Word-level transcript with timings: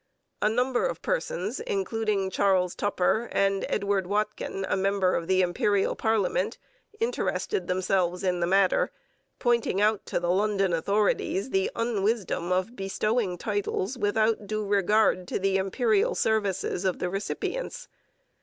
A 0.41 0.49
number 0.49 0.87
of 0.87 1.03
persons, 1.03 1.59
including 1.59 2.31
Charles 2.31 2.73
Tupper 2.73 3.29
and 3.31 3.67
Edward 3.69 4.07
Watkin, 4.07 4.65
a 4.67 4.75
member 4.75 5.13
of 5.13 5.27
the 5.27 5.43
Imperial 5.43 5.95
parliament, 5.95 6.57
interested 6.99 7.67
themselves 7.67 8.23
in 8.23 8.39
the 8.39 8.47
matter, 8.47 8.89
pointing 9.37 9.79
out 9.79 10.03
to 10.07 10.19
the 10.19 10.31
London 10.31 10.73
authorities 10.73 11.51
the 11.51 11.69
unwisdom 11.75 12.51
of 12.51 12.75
bestowing 12.75 13.37
titles 13.37 13.95
without 13.95 14.47
due 14.47 14.65
regard 14.65 15.27
to 15.27 15.37
the 15.37 15.57
Imperial 15.57 16.15
services 16.15 16.83
of 16.83 16.97
the 16.97 17.07
recipients. 17.07 17.87